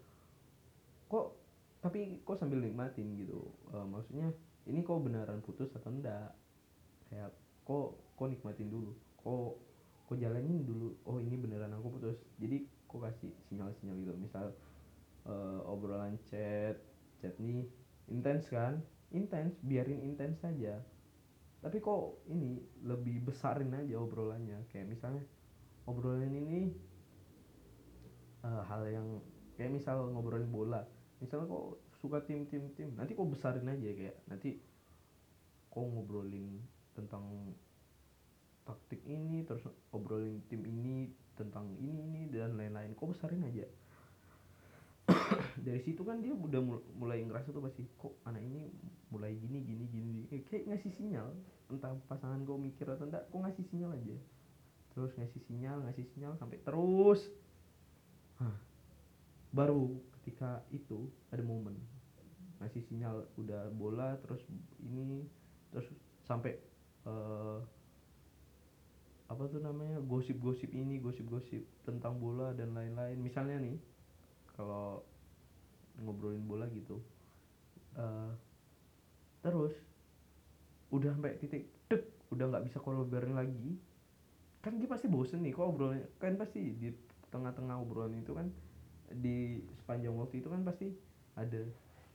[1.12, 1.36] kok
[1.84, 3.52] tapi kok sambil nikmatin gitu.
[3.74, 4.32] Uh, maksudnya
[4.64, 6.32] ini kok beneran putus atau enggak?
[7.10, 7.34] Kayak
[7.70, 8.98] kok kok nikmatin dulu?
[9.22, 9.50] Kok
[10.10, 10.98] kok jalanin dulu?
[11.06, 12.18] Oh ini beneran aku putus.
[12.42, 14.14] Jadi kok kasih sinyal-sinyal gitu.
[14.18, 14.58] Misal
[15.30, 16.82] uh, obrolan chat
[17.22, 17.70] chat nih
[18.10, 18.82] intens kan?
[19.14, 20.82] Intens biarin intens saja.
[21.62, 24.66] Tapi kok ini lebih besarin aja obrolannya.
[24.74, 25.22] Kayak misalnya
[25.86, 26.74] obrolan ini
[28.42, 29.22] uh, hal yang
[29.54, 30.82] kayak misal ngobrolin bola.
[31.22, 34.56] Misalnya kok suka tim tim tim nanti kok besarin aja kayak nanti
[35.68, 36.64] kok ngobrolin
[37.00, 37.56] tentang
[38.68, 42.92] taktik ini terus ngobrolin tim ini tentang ini ini dan lain-lain.
[42.94, 43.66] Kok besarin aja?
[45.66, 46.60] Dari situ kan dia udah
[47.00, 48.68] mulai ngerasa tuh pasti kok anak ini
[49.10, 50.14] mulai gini gini gini
[50.46, 51.32] kayak ngasih sinyal.
[51.72, 54.18] Entah pasangan gue mikir atau enggak kok ngasih sinyal aja.
[54.94, 57.24] Terus ngasih sinyal ngasih sinyal sampai terus.
[58.40, 58.56] Hah.
[59.50, 61.74] baru ketika itu ada momen.
[62.62, 64.44] Ngasih sinyal udah bola terus
[64.84, 65.26] ini
[65.74, 65.90] terus
[66.28, 66.54] sampai
[67.06, 67.60] uh,
[69.30, 73.22] apa tuh namanya gosip-gosip ini gosip-gosip tentang bola dan lain-lain.
[73.22, 73.78] Misalnya nih
[74.58, 75.06] kalau
[76.04, 77.00] ngobrolin bola gitu
[78.00, 78.32] uh,
[79.44, 79.76] terus
[80.90, 83.72] udah sampai titik dek udah nggak bisa kolaborasi lagi
[84.60, 86.92] kan dia pasti bosen nih kok obrolan kan pasti di
[87.32, 88.52] tengah-tengah obrolan itu kan
[89.10, 90.92] di sepanjang waktu itu kan pasti
[91.40, 91.62] ada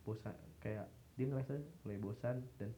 [0.04, 0.84] bosan kayak
[1.16, 2.70] dia ngerasa mulai bosan dan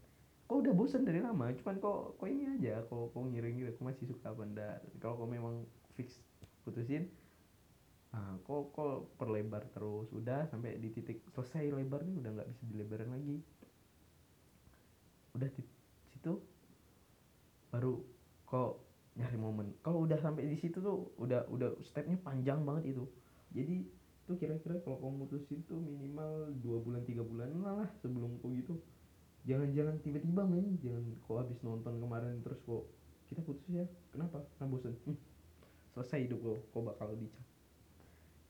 [0.46, 1.50] kok udah bosan dari lama?
[1.58, 4.78] Cuman kok kok ini aja kok kok ngiring gitu kok masih suka enggak?
[5.02, 5.66] Kalau kok memang
[5.98, 6.22] fix
[6.62, 7.10] putusin
[8.14, 10.06] ah kok kok perlebar terus.
[10.14, 13.36] Udah sampai di titik selesai lebarnya udah nggak bisa dilebarin lagi.
[15.34, 15.62] Udah di
[16.14, 16.32] situ
[17.74, 18.00] baru
[18.46, 18.80] kok
[19.18, 19.74] nyari momen.
[19.82, 23.04] Kalau udah sampai di situ tuh udah udah stepnya panjang banget itu.
[23.50, 23.82] Jadi
[24.26, 28.74] tuh kira-kira kalau kamu mutusin tuh minimal dua bulan tiga bulan lah sebelum kau gitu
[29.46, 32.84] jangan-jangan tiba-tiba main jangan kau habis nonton kemarin terus kok
[33.30, 33.86] kita putus ya?
[34.10, 34.42] Kenapa?
[34.58, 34.94] Karena bosen.
[35.06, 35.18] Hmm,
[35.94, 37.42] selesai hidup kau kau bakal dicap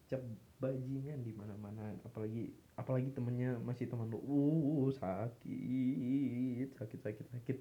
[0.07, 0.23] cap
[0.63, 1.93] bajingan di mana-mana.
[2.07, 4.21] Apalagi apalagi temennya masih teman lo.
[4.25, 7.59] Uh sakit sakit sakit sakit.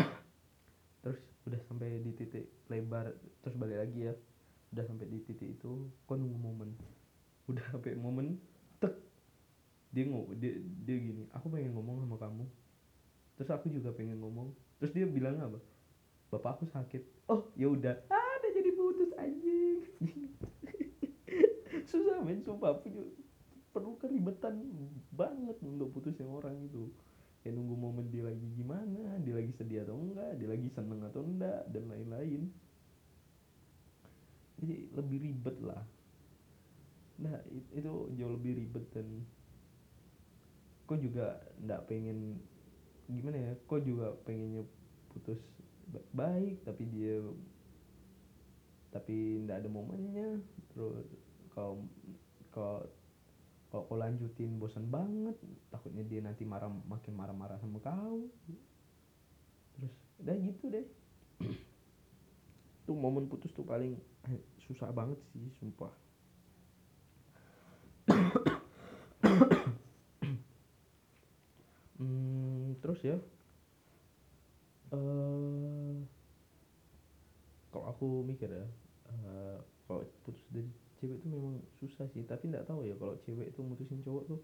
[1.06, 4.14] Terus udah sampai di titik lebar terus balik lagi ya.
[4.70, 6.70] Udah sampai di titik itu kok nunggu momen?
[7.50, 8.38] Udah sampai momen
[9.90, 10.54] dia ngomong dia
[10.86, 12.44] dia gini aku pengen ngomong sama kamu.
[13.34, 14.54] Terus aku juga pengen ngomong.
[14.78, 15.58] Terus dia bilang apa?
[16.30, 17.02] Bapak aku sakit.
[17.26, 17.98] Oh ya udah.
[18.06, 19.82] Ah udah jadi putus anjing.
[21.90, 22.78] Susah men sumpah.
[22.78, 23.02] Punya
[23.74, 24.62] perlu keribetan
[25.10, 26.86] banget untuk putusin orang itu.
[27.42, 31.24] Ya nunggu momen dia lagi gimana dia lagi sedih atau enggak dia lagi seneng atau
[31.24, 32.46] enggak dan lain-lain.
[34.60, 35.82] Jadi lebih ribet lah.
[37.24, 37.40] Nah
[37.72, 39.08] itu jauh lebih ribet dan
[40.90, 42.42] kok juga enggak pengen
[43.06, 44.66] gimana ya kok juga pengennya
[45.14, 45.38] putus
[46.10, 47.22] baik tapi dia
[48.90, 50.42] tapi ndak ada momennya.
[50.74, 51.06] Terus
[51.54, 51.86] kalau
[52.50, 52.82] kalau
[53.70, 55.38] kalau kau lanjutin bosan banget
[55.70, 58.26] takutnya dia nanti marah makin marah-marah sama kau.
[59.78, 60.86] Terus udah gitu deh.
[62.82, 63.94] Tuh momen putus tuh paling
[64.66, 65.94] susah banget sih sumpah
[73.00, 73.18] terus ya.
[74.90, 76.02] Uh,
[77.70, 78.66] kalau aku mikir ya
[79.06, 80.66] uh, kalau putus dari
[80.98, 84.40] cewek itu memang susah sih tapi nggak tahu ya kalau cewek itu mutusin cowok tuh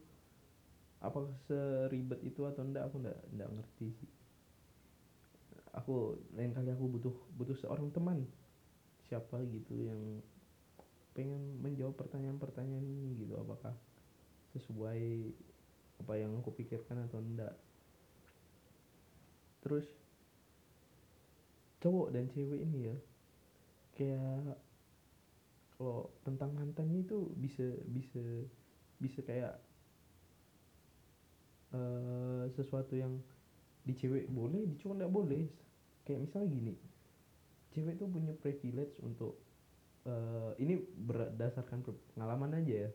[1.03, 4.11] apakah seribet itu atau enggak aku enggak enggak ngerti sih.
[5.77, 8.25] Aku lain kali aku butuh butuh seorang teman
[9.05, 10.01] siapa gitu yang
[11.13, 13.77] pengen menjawab pertanyaan-pertanyaan ini gitu apakah
[14.57, 15.33] sesuai
[16.01, 17.53] apa yang aku pikirkan atau enggak
[19.67, 19.87] terus
[21.83, 22.97] cowok dan cewek ini ya
[23.99, 24.55] kayak
[25.75, 28.23] kalau tentang mantannya itu bisa bisa
[29.03, 29.59] bisa kayak
[31.75, 33.19] uh, sesuatu yang
[33.83, 35.45] di cewek boleh di cowok nggak boleh.
[36.07, 36.75] Kayak misalnya gini
[37.75, 39.37] cewek tuh punya privilege untuk
[40.09, 42.91] uh, ini berdasarkan pengalaman aja ya.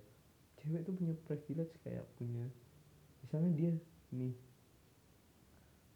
[0.63, 2.47] Cewek tuh punya privilege kayak punya
[3.21, 3.71] misalnya dia
[4.15, 4.33] nih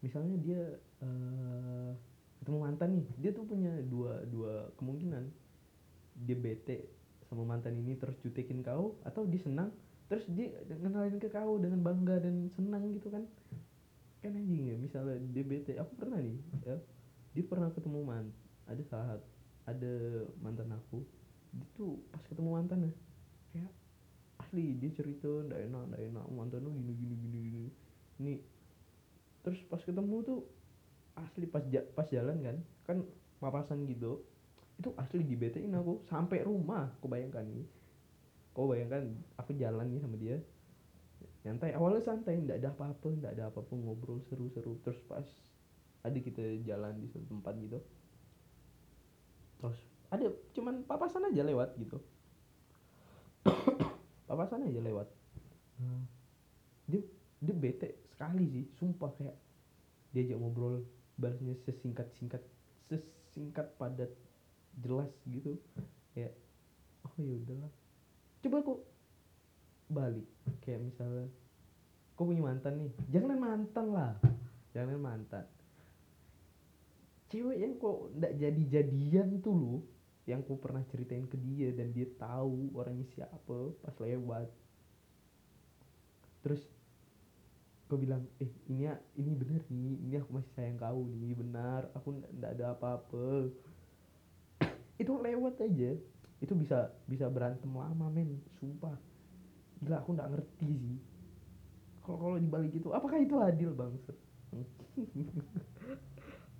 [0.05, 0.61] misalnya dia
[1.01, 1.89] uh,
[2.37, 5.25] ketemu mantan nih dia tuh punya dua dua kemungkinan.
[6.15, 6.85] Dia bete
[7.25, 9.73] sama mantan ini terus jutekin kau atau dia senang
[10.05, 13.25] terus dia kenalin ke kau dengan bangga dan senang gitu kan.
[14.21, 15.73] Kan anjing ya misalnya dia bete.
[15.81, 16.77] Aku pernah nih ya
[17.35, 18.31] dia pernah ketemu man
[18.63, 19.19] ada saat
[19.67, 19.93] ada
[20.39, 21.03] mantan aku
[21.51, 22.91] dia tuh pas ketemu mantannya
[23.51, 23.71] kayak
[24.39, 27.69] asli dia cerita ndak enak ndak enak mantan lu gini gini gini gini
[28.23, 28.33] ini
[29.45, 30.39] terus pas ketemu tuh
[31.15, 31.61] asli pas
[31.93, 32.97] pas jalan kan kan
[33.37, 34.25] papasan gitu
[34.75, 37.63] itu asli di BT aku sampai rumah kau bayangkan nih.
[38.51, 39.07] Kau bayangkan
[39.39, 40.37] aku jalan nih sama dia
[41.45, 44.75] nyantai awalnya santai ndak ada apa-apa ndak ada apa-apa ngobrol seru-seru.
[44.83, 45.23] Terus pas
[46.03, 47.79] ada kita jalan di suatu tempat gitu
[49.55, 49.79] terus
[50.13, 51.97] ada cuman papasan aja lewat gitu.
[54.29, 55.07] Papasan aja lewat.
[55.75, 56.07] Hmm.
[56.87, 57.03] dia
[57.43, 59.35] dia bete sekali sih sumpah kayak
[60.15, 60.87] diajak ngobrol
[61.19, 62.39] balasnya sesingkat singkat
[62.87, 64.11] sesingkat padat
[64.79, 65.59] jelas gitu.
[66.15, 66.31] Ya
[67.03, 67.71] oh ya udahlah.
[68.39, 68.79] Coba kok
[69.91, 70.27] balik
[70.63, 71.27] kayak misalnya
[72.15, 72.91] kok punya mantan nih.
[73.11, 74.15] Jangan mantan lah
[74.71, 75.45] jangan mantan.
[77.31, 79.75] Cewek yang kok ndak jadi jadian tuh lu
[80.27, 84.49] yang ku pernah ceritain ke dia dan dia tahu orangnya siapa pas lewat.
[86.43, 86.61] Terus
[87.85, 89.93] kau bilang eh ini ini bener nih.
[90.09, 91.37] Ini aku masih sayang kau nih.
[91.37, 93.49] Benar aku ndak ada apa-apa.
[95.01, 95.93] Itu lewat aja.
[96.41, 98.41] Itu bisa bisa berantem lama men.
[98.57, 98.97] Sumpah.
[99.85, 100.97] Gila aku nggak ngerti sih.
[102.05, 103.93] Kalau kalau dibalik itu apakah itu adil bang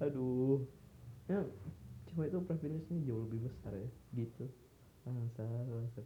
[0.03, 0.65] aduh.
[1.29, 1.41] Ya
[2.09, 3.89] cewek itu privilege-nya jauh lebih besar ya.
[4.13, 4.45] Gitu.
[5.05, 6.05] Bangsat.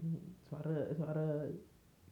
[0.00, 1.44] Hmm, suara suara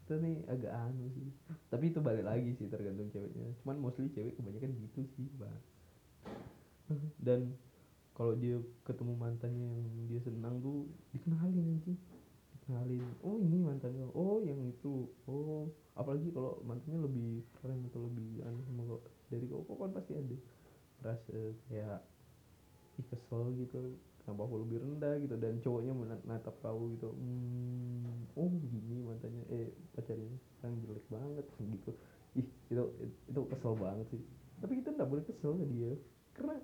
[0.08, 1.28] itu nih agak anu sih.
[1.68, 3.52] Tapi itu balik lagi sih tergantung ceweknya.
[3.60, 5.52] Cuman mostly cewek kebanyakan gitu sih bang
[7.20, 7.52] dan
[8.16, 11.94] kalau dia ketemu mantannya yang dia senang tuh dikenalin nanti
[12.58, 15.06] dikenalin oh ini mantannya oh yang itu.
[15.28, 15.70] Oh.
[15.98, 18.82] Apalagi kalau mantannya lebih keren atau lebih anu sama
[19.28, 20.36] dari kau kan pasti ada
[21.02, 21.38] rasa
[21.70, 22.00] kayak
[22.98, 27.08] ih kesel gitu kenapa aku lebih rendah gitu dan cowoknya menatap kau gitu.
[27.16, 29.40] Hmm, oh gini mantannya.
[29.48, 30.28] Eh pacarnya
[30.60, 31.90] sekarang jelek banget gitu.
[32.36, 32.84] Ih itu
[33.24, 34.20] itu kesel banget sih.
[34.60, 35.96] Tapi kita nggak boleh kesel ke dia
[36.36, 36.60] karena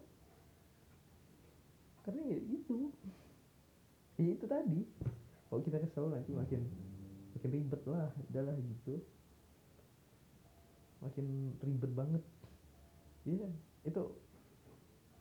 [2.05, 2.93] karena ya itu.
[4.21, 4.85] Ya itu tadi.
[5.49, 6.69] Kalau kita kesel nanti makin
[7.33, 9.01] makin ribet lah udahlah gitu.
[11.01, 12.21] Makin ribet banget.
[13.25, 13.49] Iya
[13.89, 14.05] itu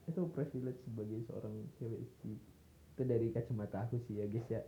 [0.08, 2.36] itu privilege sebagai seorang cewek sih.
[2.94, 4.62] Itu dari kacamata aku sih ya guys ya.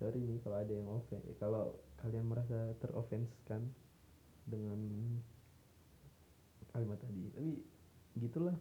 [0.00, 3.68] Sorry nih kalau ada yang offense kalau kalian merasa teroffenskan
[4.48, 4.80] dengan
[6.72, 7.22] kalimat tadi.
[7.34, 7.52] Tapi
[8.22, 8.56] gitulah.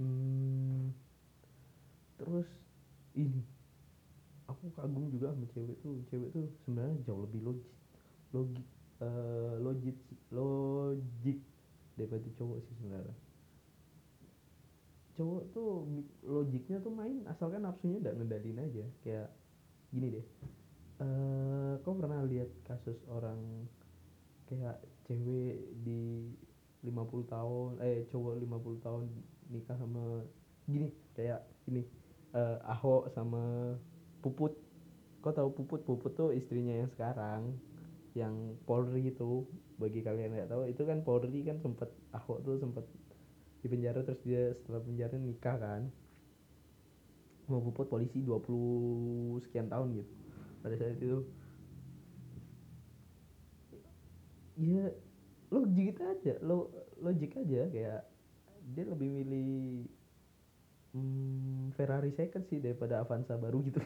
[0.00, 0.94] Hmm,
[2.16, 2.48] terus
[3.18, 3.44] ini.
[4.48, 6.00] Aku kagum juga sama cewek tuh.
[6.08, 7.70] Cewek tuh sebenarnya jauh lebih logis
[8.30, 8.66] logik
[9.02, 9.98] eh, logik
[10.30, 11.38] logik
[11.98, 13.16] daripada cowok sih sebenarnya
[15.20, 15.84] cowok tuh
[16.24, 18.84] logiknya tuh main asalkan nafsunya udah ngendalin aja.
[19.04, 19.28] Kayak
[19.92, 20.26] gini deh
[21.00, 23.64] eh kau pernah lihat kasus orang
[24.44, 24.76] kayak
[25.08, 26.28] cewek di
[26.84, 29.02] 50 tahun eh cowok 50 tahun
[29.48, 30.24] nikah sama
[30.68, 31.40] gini kayak
[31.72, 31.88] ini
[32.36, 33.74] eh, Ahok sama
[34.20, 34.52] Puput.
[35.24, 35.80] Kau tahu Puput?
[35.88, 37.56] Puput tuh istrinya yang sekarang
[38.12, 39.48] yang Polri itu
[39.80, 42.84] bagi kalian nggak tahu itu kan Polri kan sempat Ahok tuh sempat
[43.60, 45.82] di penjara terus dia setelah penjara nikah kan.
[47.50, 50.12] Mau Puput polisi 20 sekian tahun gitu.
[50.60, 51.24] Pada saat itu
[54.60, 54.92] ya
[55.48, 56.68] logik aja lo
[57.00, 58.04] logik aja kayak
[58.76, 59.88] dia lebih milih
[60.92, 63.80] hmm, Ferrari second sih daripada Avanza baru gitu.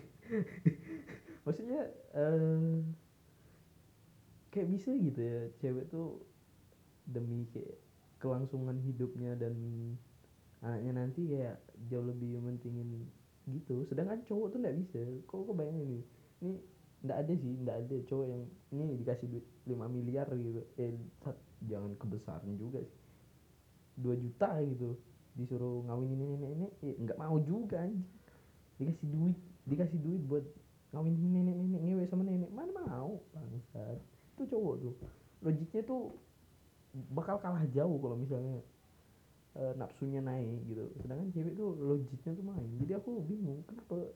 [1.46, 2.82] Maksudnya eh
[4.50, 6.22] kayak bisa gitu ya cewek tuh
[7.06, 7.83] demi kayak
[8.24, 9.52] kelangsungan hidupnya dan
[10.64, 11.60] anaknya nanti kayak
[11.92, 13.04] jauh lebih mentingin
[13.44, 13.84] gitu.
[13.84, 15.00] Sedangkan cowok tuh nggak bisa.
[15.28, 16.02] Kok kok bayangin nih
[16.40, 16.52] ini
[17.04, 20.64] nggak ada sih nggak ada cowok yang ini dikasih duit 5 miliar gitu.
[20.80, 20.96] Eh
[21.68, 23.00] jangan kebesaran juga sih.
[24.00, 24.96] 2 juta gitu.
[25.36, 28.08] Disuruh ngawinin nenek-nenek eh, nggak mau juga anjing.
[28.80, 29.36] Dikasih duit
[29.68, 30.44] dikasih duit buat
[30.96, 32.48] ngawinin nenek-nenek ngewe sama nenek.
[32.48, 34.00] Mana mau bangsat.
[34.32, 34.94] Itu cowok tuh.
[35.44, 36.16] Logiknya tuh
[37.10, 38.62] bakal kalah jauh kalau misalnya
[39.58, 40.90] eh, nafsunya naik gitu.
[41.02, 42.68] Sedangkan cewek tuh logiknya tuh main.
[42.82, 44.10] Jadi aku bingung kenapa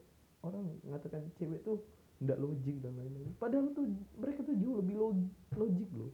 [0.46, 1.82] orang mengatakan cewek tuh
[2.18, 3.30] nggak logik dan lain-lain.
[3.38, 3.86] Padahal tuh
[4.18, 6.10] mereka tuh jauh lebih log- logik loh.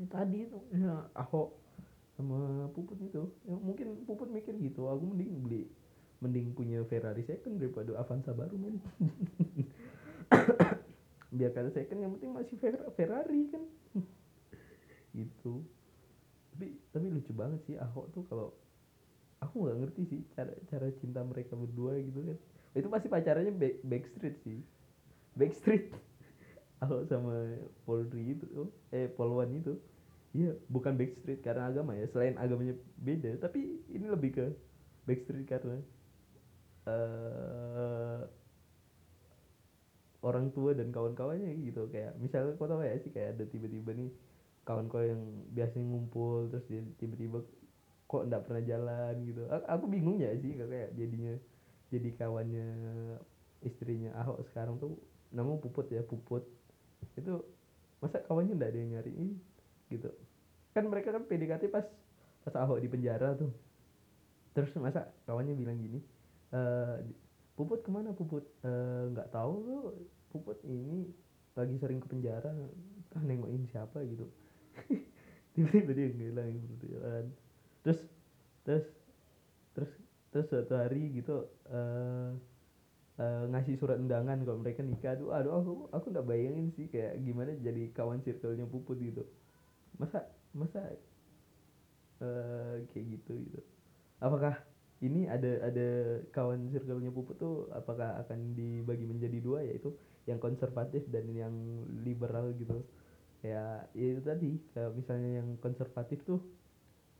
[0.00, 1.52] Ini tadi itu ya, Ahok
[2.16, 5.62] sama Puput itu ya, mungkin Puput mikir gitu aku mending beli
[6.20, 8.76] mending punya Ferrari second daripada Avanza baru men.
[11.36, 13.64] Biar kata second yang penting masih Fer- Ferrari kan
[15.20, 15.64] gitu.
[16.54, 18.48] Tapi tapi lucu banget sih Ahok tuh kalau
[19.44, 22.38] aku nggak ngerti sih cara cara cinta mereka berdua gitu kan.
[22.76, 24.58] Itu pasti pacarannya back, backstreet sih.
[25.38, 25.86] Backstreet.
[26.84, 27.34] Ahok sama
[27.86, 29.76] Polri itu oh, eh Polwan itu
[30.30, 34.46] iya bukan backstreet karena agama ya selain agamanya beda tapi ini lebih ke
[35.08, 35.76] backstreet karena
[36.86, 38.20] eh
[40.20, 41.88] orang tua dan kawan-kawannya gitu.
[41.88, 44.10] Kayak misalnya kau tahu ya sih kayak ada tiba-tiba nih
[44.70, 45.18] kawan kau yang
[45.50, 47.42] biasanya ngumpul terus dia tiba-tiba
[48.06, 49.42] kok nggak pernah jalan gitu.
[49.66, 51.34] Aku bingung ya sih kayak jadinya
[51.90, 52.68] jadi kawannya
[53.66, 54.94] istrinya Ahok sekarang tuh
[55.34, 56.46] namanya Puput ya Puput.
[57.18, 57.42] Itu
[57.98, 59.30] masa kawannya nggak ada yang nyariin?
[59.90, 60.10] Gitu.
[60.70, 61.86] Kan mereka kan PDKT pas
[62.46, 63.50] pas Ahok di penjara tuh.
[64.54, 65.98] Terus masa kawannya bilang gini
[66.54, 66.98] eh
[67.58, 68.46] Puput ke mana Puput?
[68.62, 69.76] "Eh, nggak tahu lu
[70.30, 71.10] Puput ini
[71.58, 72.54] lagi sering ke penjara
[73.22, 74.02] nengokin siapa?
[74.06, 74.39] Gitu
[75.54, 77.24] tiba-tiba dia ngilang gitu kan.
[77.84, 78.00] Terus
[78.66, 78.86] terus
[79.74, 79.92] terus
[80.30, 82.30] terus suatu hari gitu eh
[83.20, 85.16] eh, ngasih surat undangan kalau mereka nikah.
[85.16, 89.22] Aduh aduh aku aku nggak bayangin sih kayak gimana jadi kawan circle-nya puput gitu.
[90.00, 90.26] Masa
[90.56, 90.80] masa
[92.20, 93.60] eh kayak gitu gitu.
[94.20, 94.54] Apakah
[95.00, 95.88] ini ada ada
[96.32, 99.60] kawan circle-nya puput tuh apakah akan dibagi menjadi dua?
[99.64, 99.96] Yaitu
[100.28, 101.54] yang konservatif dan yang
[102.04, 102.84] liberal gitu
[103.40, 106.40] ya ya itu tadi kayak misalnya yang konservatif tuh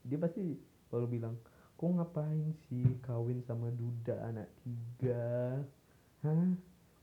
[0.04, 0.56] dia pasti
[0.92, 1.36] kalau bilang
[1.80, 5.64] kok ngapain sih kawin sama duda anak tiga?
[6.20, 6.52] Hah?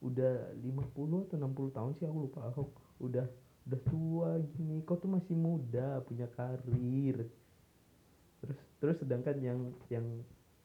[0.05, 2.69] Udah 50 atau 60 tahun sih aku lupa aku
[3.01, 3.25] udah
[3.65, 7.25] udah tua gini kau tuh masih muda punya karir?
[8.37, 9.59] Terus terus sedangkan yang
[9.89, 10.05] yang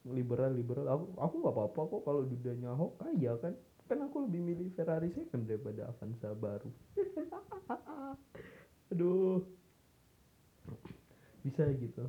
[0.04, 3.54] liberal liberal aku aku nggak apa-apa kok kalau dudanya Ahok kaya kan
[3.92, 6.72] kan aku lebih milih Ferrari second daripada Avanza baru.
[8.88, 9.44] Aduh.
[11.44, 12.08] Bisa gitu.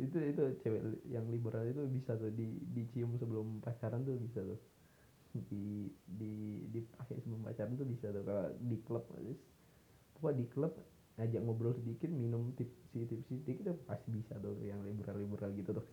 [0.00, 2.32] Itu itu cewek yang liberal itu bisa tuh.
[2.32, 4.56] Di dicium sebelum pacaran tuh bisa tuh.
[5.36, 8.24] Di di dipakai sebelum pacaran tuh bisa tuh.
[8.24, 9.04] Kalau di klub
[10.16, 10.72] pokoknya di klub
[11.20, 14.56] ngajak ngobrol sedikit minum tipsi tipsi sedikit tuh pasti bisa tuh.
[14.64, 15.84] Yang liberal liberal gitu tuh.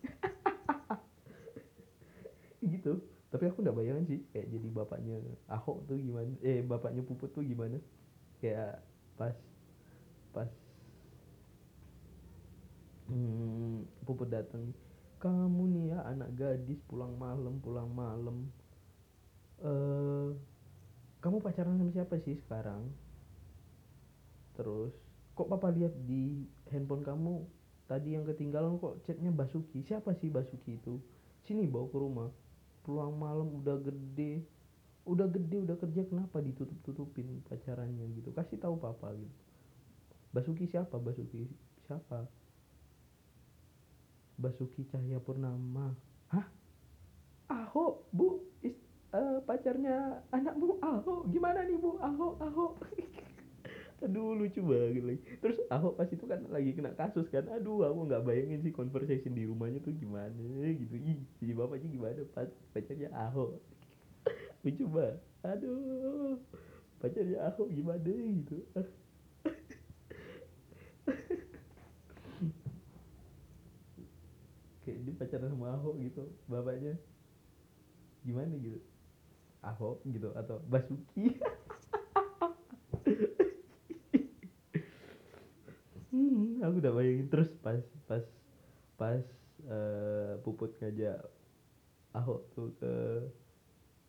[2.58, 5.20] Gitu tapi aku nggak bayangin sih kayak jadi bapaknya
[5.52, 7.76] Ahok tuh gimana eh bapaknya Puput tuh gimana.
[8.40, 8.80] Kayak
[9.20, 9.36] pas
[10.32, 10.48] pas
[13.12, 14.72] hmm, Puput datang
[15.18, 18.48] kamu nih ya anak gadis pulang malam pulang malam.
[19.60, 20.32] Eh
[21.20, 22.88] kamu pacaran sama siapa sih sekarang?
[24.56, 24.96] Terus
[25.36, 27.44] kok papa lihat di handphone kamu?
[27.90, 29.84] Tadi yang ketinggalan kok chatnya Basuki.
[29.84, 30.96] Siapa sih Basuki itu?
[31.44, 32.28] Sini bawa ke rumah
[32.88, 34.40] pulang malam udah gede
[35.04, 38.32] udah gede udah kerja kenapa ditutup tutupin pacarannya gitu?
[38.32, 39.36] Kasih tahu papa gitu.
[40.32, 40.96] Basuki siapa?
[40.96, 41.44] Basuki
[41.84, 42.24] siapa?
[44.40, 45.92] Basuki Cahaya Purnama
[46.32, 46.48] hah?
[47.52, 48.40] Ahok bu.
[48.64, 48.76] Is,
[49.12, 52.00] eh, pacarnya anakmu Ahok gimana nih bu?
[52.00, 52.72] Ahok Ahok
[53.98, 58.06] aduh lucu banget lagi terus Ahok pas itu kan lagi kena kasus kan aduh aku
[58.06, 60.38] nggak bayangin sih conversation di rumahnya tuh gimana
[60.70, 60.94] gitu.
[60.94, 62.22] Ih si bapaknya gimana?
[62.30, 63.58] Pas pacarnya Ahok.
[64.62, 65.18] Lucu banget.
[65.42, 66.38] Aduh
[67.02, 68.06] pacarnya Ahok gimana?
[68.06, 68.62] Gitu.
[74.86, 76.94] Kayak dia pacaran sama Ahok gitu bapaknya.
[78.22, 78.54] Gimana?
[78.56, 78.78] Gitu.
[79.62, 80.00] Ahok?
[80.06, 81.34] Gitu atau Basuki
[86.10, 88.22] hmm, aku udah bayangin terus pas pas
[88.94, 89.18] pas
[89.66, 91.18] eh, puput ngajak
[92.14, 92.94] Ahok tuh ke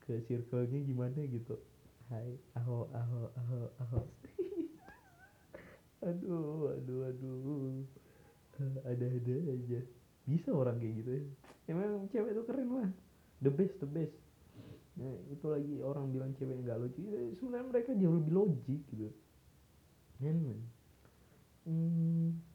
[0.06, 1.58] ke circle-nya gimana gitu.
[2.14, 4.08] Hai Ahok Ahok Ahok Ahok
[6.14, 7.82] aduh aduh aduh.
[8.62, 9.82] Eh, ada-ada aja.
[10.30, 11.24] Bisa orang kayak gitu ya.
[11.74, 12.90] Emang cewek tuh keren lah.
[13.42, 14.14] The best the best.
[14.94, 17.02] Nah itu lagi orang bilang cewek nggak lucu.
[17.02, 19.10] Ya, sebenarnya mereka jauh lebih logik gitu.
[20.22, 20.38] Men
[21.66, 22.49] hmm.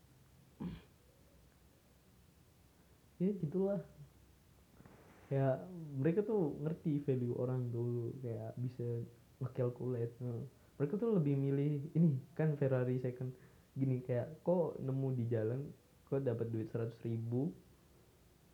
[3.19, 3.81] Ya gitulah.
[5.33, 5.59] Ya
[5.99, 8.87] mereka tuh ngerti value orang tuh kayak bisa
[9.43, 10.15] nge-calculate.
[10.23, 10.43] Nah,
[10.79, 13.31] mereka tuh lebih milih ini kan Ferrari second.
[13.75, 15.61] Gini kayak kok nemu di jalan
[16.07, 17.51] kok dapat duit seratus ribu?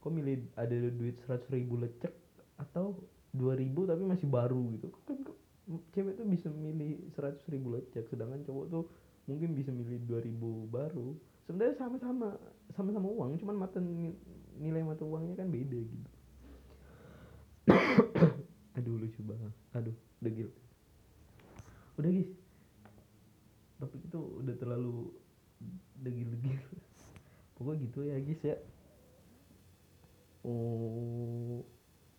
[0.01, 2.13] Kok milih ada duit seratus ribu lecek?
[2.57, 4.89] Atau dua ribu tapi masih baru gitu?
[5.05, 5.37] Kan kok
[5.93, 8.09] cewek tuh bisa milih seratus ribu lecek?
[8.09, 8.85] Sedangkan cowok tuh
[9.29, 11.13] mungkin bisa milih dua ribu baru.
[11.45, 12.39] Sebenarnya sama-sama
[12.73, 13.83] sama-sama uang cuman mata
[14.61, 16.11] nilai mata uangnya kan beda gitu.
[18.77, 19.53] Aduh lucu banget.
[19.73, 20.53] Aduh degil
[22.01, 22.33] udah guys
[23.77, 25.13] topik itu udah terlalu
[26.01, 26.57] degil-degil.
[27.57, 28.57] Pokoknya gitu ya guys ya.
[30.45, 31.61] Oh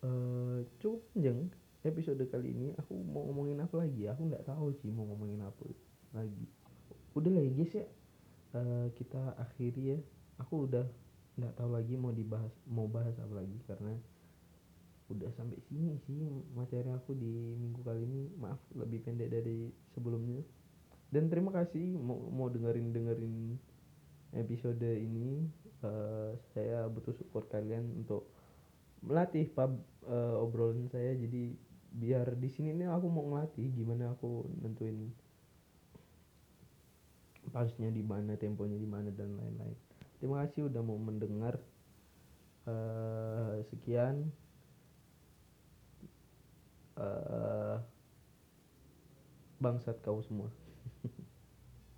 [0.02, 1.50] eh cukup panjang
[1.82, 2.68] episode kali ini.
[2.78, 4.14] Aku mau ngomongin apa lagi ya?
[4.14, 5.66] aku nggak tahu sih mau ngomongin apa
[6.14, 6.46] lagi.
[7.18, 7.86] Udah lah ya guys ya.
[8.52, 9.98] Eh, kita akhiri ya.
[10.46, 10.86] Aku udah
[11.32, 13.96] nggak tahu lagi mau dibahas mau bahas apa lagi karena
[15.12, 16.24] udah sampai sini sih
[16.56, 18.32] materi aku di minggu kali ini.
[18.40, 20.40] Maaf lebih pendek dari sebelumnya.
[21.12, 23.60] Dan terima kasih mau mau dengerin dengerin
[24.32, 25.44] episode ini.
[25.84, 28.32] Eh, saya butuh support kalian untuk
[29.04, 29.76] melatih pub
[30.08, 31.12] eh, obrolan saya.
[31.12, 31.52] Jadi
[31.92, 35.12] biar di sini nih aku mau ngelatih gimana aku nentuin
[37.52, 39.91] pasnya di mana temponya di mana dan lain-lain
[40.22, 41.58] terima kasih udah mau mendengar.
[42.70, 44.30] Eh, sekian.
[46.94, 47.76] Eh
[49.62, 50.50] bangsat kau semua